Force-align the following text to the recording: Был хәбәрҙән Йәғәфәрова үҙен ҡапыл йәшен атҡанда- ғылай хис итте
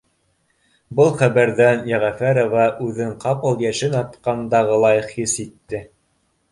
Был 0.99 1.11
хәбәрҙән 1.19 1.85
Йәғәфәрова 1.91 2.65
үҙен 2.89 3.15
ҡапыл 3.27 3.63
йәшен 3.67 3.95
атҡанда- 4.03 4.67
ғылай 4.73 5.09
хис 5.13 5.41
итте 5.47 5.89